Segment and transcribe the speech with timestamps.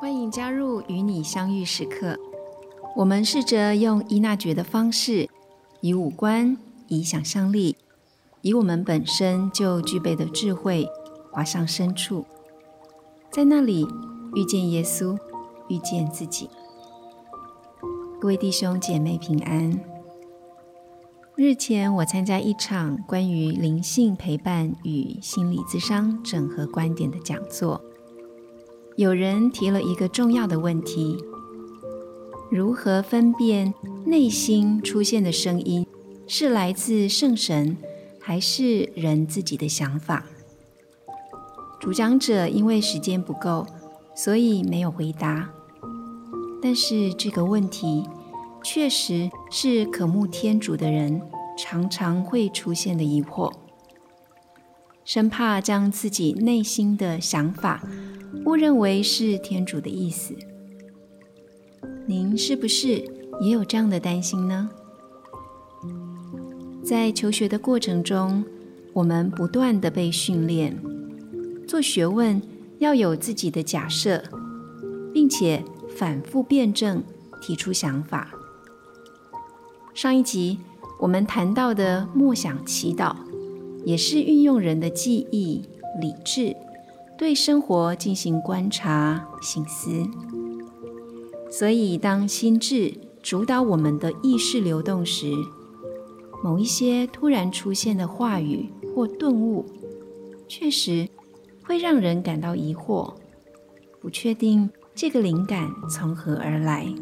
[0.00, 2.18] 欢迎加入与你相遇时刻。
[2.96, 5.30] 我们试着用伊娜觉的方式，
[5.80, 7.76] 以五官，以想象力，
[8.42, 10.88] 以我们本身就具备的智慧，
[11.30, 12.26] 滑向深处，
[13.30, 13.86] 在那里
[14.34, 15.16] 遇见耶稣，
[15.68, 16.50] 遇见自己。
[18.20, 19.91] 各位弟兄姐妹平安。
[21.34, 27.82] 日前，我参加一场关于灵性陪伴与心理咨商整合观点的讲座。
[28.96, 31.16] 有人提了一个重要的问题：
[32.50, 33.72] 如何分辨
[34.04, 35.86] 内心出现的声音
[36.28, 37.78] 是来自圣神，
[38.20, 40.26] 还是人自己的想法？
[41.80, 43.66] 主讲者因为时间不够，
[44.14, 45.48] 所以没有回答。
[46.60, 48.06] 但是这个问题
[48.62, 51.20] 确实是渴慕天主的人
[51.58, 53.52] 常常会出现的疑惑，
[55.04, 57.82] 生怕将自己内心的想法。
[58.46, 60.34] 误认为是天主的意思，
[62.06, 63.04] 您是不是
[63.42, 64.70] 也有这样的担心呢？
[66.82, 68.42] 在求学的过程中，
[68.94, 70.82] 我们不断的被训练，
[71.68, 72.40] 做学问
[72.78, 74.22] 要有自己的假设，
[75.12, 75.62] 并且
[75.96, 77.04] 反复辩证，
[77.40, 78.32] 提出想法。
[79.94, 80.58] 上一集
[80.98, 83.14] 我们谈到的默想祈祷，
[83.84, 85.62] 也是运用人的记忆、
[86.00, 86.56] 理智。
[87.18, 90.04] 对生活进行观察、醒思，
[91.50, 95.30] 所以当心智主导我们的意识流动时，
[96.42, 99.64] 某一些突然出现的话语或顿悟，
[100.48, 101.08] 确实
[101.62, 103.14] 会让人感到疑惑，
[104.00, 106.92] 不确定这个灵感从何而来，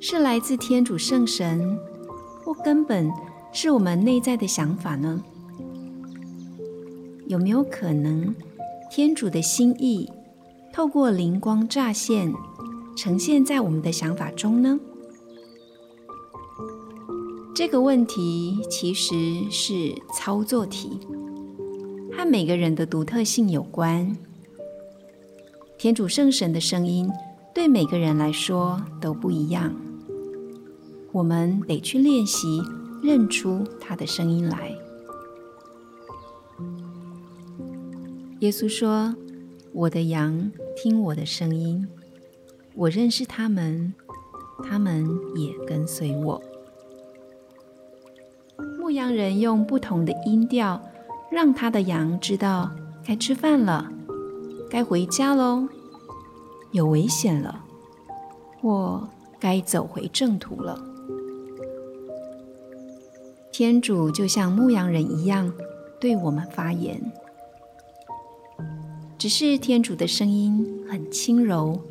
[0.00, 1.76] 是来自天主圣神，
[2.44, 3.10] 或根本
[3.52, 5.22] 是我们内在的想法呢？
[7.26, 8.34] 有没有可能，
[8.90, 10.08] 天主的心意
[10.72, 12.32] 透过灵光乍现，
[12.96, 14.78] 呈现在我们的想法中呢？
[17.52, 21.00] 这个问题其实是操作题，
[22.16, 24.16] 和每个人的独特性有关。
[25.76, 27.10] 天主圣神的声音
[27.52, 29.74] 对每个人来说都不一样，
[31.18, 32.62] 我们得去练习
[33.02, 34.72] 认出他的声音来。
[38.38, 39.16] 耶稣说
[39.74, 41.88] ：“我的羊听我的声音，
[42.76, 43.92] 我认识他们，
[44.62, 46.40] 他们也跟随我。”
[48.78, 50.80] 牧羊人用不同的音调，
[51.32, 52.70] 让他的羊知道
[53.04, 53.90] 该吃饭了，
[54.70, 55.66] 该回家喽，
[56.70, 57.64] 有危险了，
[58.60, 59.08] 或
[59.40, 60.84] 该走回正途了。
[63.58, 65.52] 天主就像牧羊人一样，
[65.98, 67.10] 对我们发言。
[69.18, 71.82] 只是天主的声音很轻柔，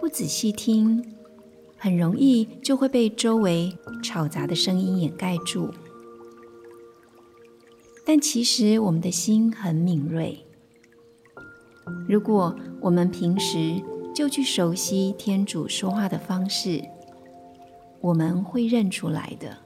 [0.00, 1.04] 不仔细听，
[1.76, 5.74] 很容易就会被周围吵杂的声音掩盖住。
[8.04, 10.46] 但其实我们的心很敏锐，
[12.08, 13.82] 如果我们平时
[14.14, 16.80] 就去熟悉天主说话的方式，
[18.00, 19.65] 我们会认出来的。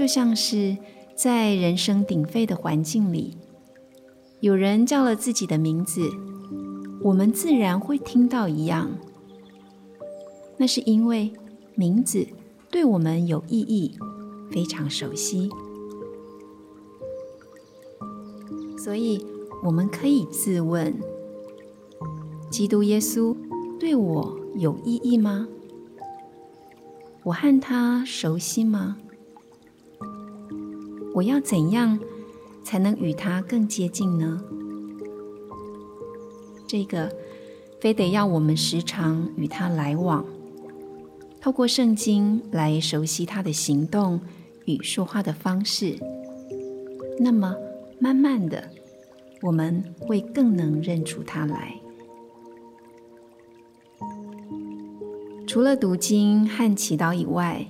[0.00, 0.78] 就像是
[1.14, 3.36] 在人声鼎沸的环境里。
[4.40, 6.08] 有人叫了自己的名字，
[7.02, 8.92] 我们自然会听到一样。
[10.56, 11.34] 那是因为
[11.74, 12.26] 名字
[12.70, 13.98] 对我们有意义，
[14.50, 15.50] 非常熟悉。
[18.78, 19.22] 所以
[19.62, 20.98] 我们可以自问：
[22.48, 23.36] 基督耶稣
[23.78, 25.46] 对我有意义吗？
[27.24, 28.96] 我和他熟悉吗？
[31.14, 31.98] 我要怎样？
[32.62, 34.40] 才能与他更接近呢？
[36.66, 37.10] 这个
[37.80, 40.24] 非得要我们时常与他来往，
[41.40, 44.20] 透过圣经来熟悉他的行动
[44.66, 45.98] 与说话的方式。
[47.18, 47.56] 那么，
[47.98, 48.70] 慢慢的，
[49.40, 51.80] 我们会更能认出他来。
[55.46, 57.66] 除了读经和祈祷以外，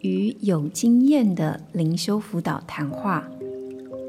[0.00, 3.28] 与有经验的灵修辅导谈话。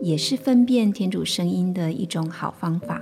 [0.04, 3.00] 也是分辨天主声音的一种好方法。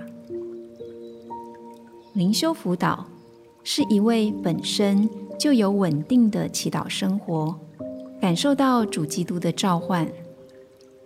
[2.11, 3.05] 灵修辅导
[3.63, 5.09] 是一位本身
[5.39, 7.57] 就有稳定的祈祷生活，
[8.19, 10.09] 感受到主基督的召唤，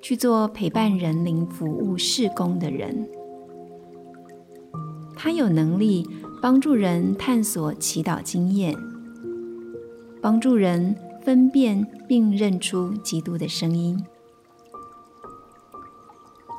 [0.01, 3.07] 去做陪伴人灵服务事工的人。
[5.15, 6.07] 他有能力
[6.41, 8.75] 帮助人探索祈祷经验，
[10.19, 14.03] 帮助人分辨并认出基督的声音。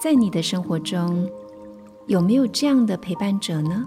[0.00, 1.30] 在你的生活中，
[2.06, 3.86] 有没有这样的陪伴者呢？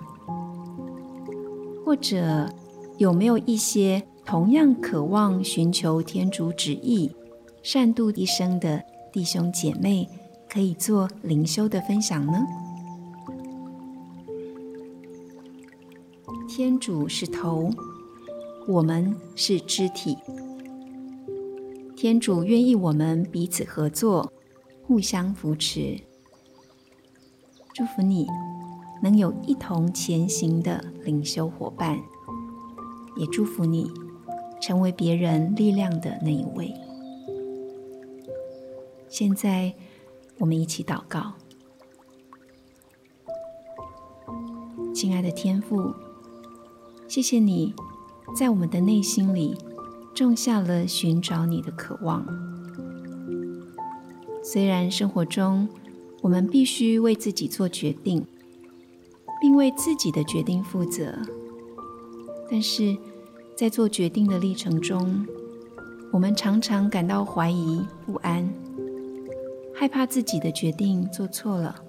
[1.85, 2.49] 或者
[2.97, 7.15] 有没有一些同样渴望寻求天主旨意、
[7.63, 10.09] 善度一生的弟兄姐妹，
[10.49, 12.45] 可以做灵修的分享呢？
[16.49, 17.69] 天主是头，
[18.67, 20.17] 我们是肢体。
[21.97, 24.31] 天主愿意我们彼此合作，
[24.83, 25.99] 互相扶持。
[27.73, 28.27] 祝福你
[29.01, 31.99] 能有一同前行的灵修伙伴，
[33.15, 33.89] 也祝福你
[34.61, 36.71] 成为别人力量的那一位。
[39.09, 39.73] 现在，
[40.37, 41.33] 我们一起祷告，
[44.93, 45.95] 亲爱的天父。
[47.07, 47.73] 谢谢你，
[48.35, 49.57] 在我们的内心里
[50.25, 52.25] 种下了寻找你的渴望。
[54.43, 55.67] 虽然生活中
[56.21, 58.25] 我们必须为自己做决定，
[59.41, 61.13] 并为自己的决定负责，
[62.49, 62.97] 但是
[63.55, 65.25] 在做决定的历程中，
[66.11, 68.49] 我们常常感到怀疑不安，
[69.75, 71.83] 害怕自己的决定做错了，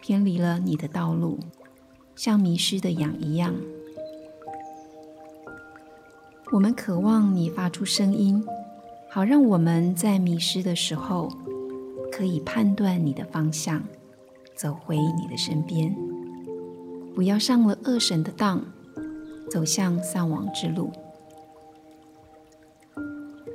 [0.00, 1.38] 偏离了你的道路。
[2.14, 3.54] 像迷失的羊一样，
[6.52, 8.44] 我们渴望你发出声音，
[9.10, 11.28] 好让我们在迷失的时候
[12.12, 13.82] 可以判断你的方向，
[14.54, 15.96] 走回你的身边，
[17.16, 18.64] 不要上了恶神的当，
[19.50, 20.92] 走向丧亡之路。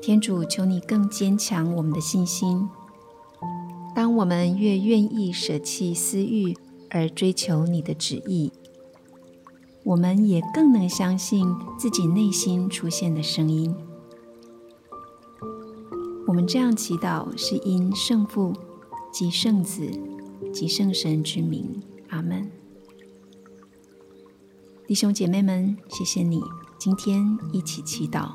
[0.01, 2.67] 天主，求你更坚强我们的信心。
[3.95, 6.57] 当我们越愿意舍弃私欲，
[6.89, 8.51] 而追求你的旨意，
[9.83, 11.47] 我们也更能相信
[11.77, 13.75] 自己内心出现的声音。
[16.27, 18.53] 我们这样祈祷，是因圣父、
[19.11, 19.89] 及圣子、
[20.53, 21.81] 及圣神之名。
[22.09, 22.49] 阿门。
[24.87, 26.41] 弟兄姐妹们，谢谢你
[26.77, 28.31] 今天一起祈祷。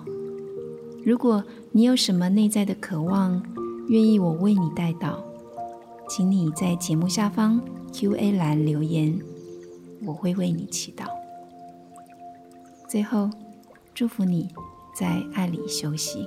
[1.05, 3.43] 如果你有什么内在的渴望，
[3.89, 5.19] 愿意我为你带祷，
[6.09, 7.61] 请你在节目下方。
[7.93, 9.19] Q&A 栏留言，
[10.05, 11.07] 我会为你祈祷。
[12.97, 13.29] 最后，
[13.93, 14.49] 祝福你
[14.95, 16.27] 在爱里休息。